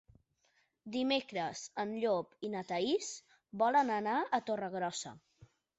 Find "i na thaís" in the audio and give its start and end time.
2.49-3.13